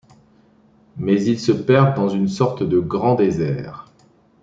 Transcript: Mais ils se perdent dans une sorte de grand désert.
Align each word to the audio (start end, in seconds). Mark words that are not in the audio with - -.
Mais 0.97 1.23
ils 1.25 1.39
se 1.39 1.51
perdent 1.51 1.95
dans 1.95 2.09
une 2.09 2.27
sorte 2.27 2.63
de 2.63 2.79
grand 2.79 3.13
désert. 3.13 3.91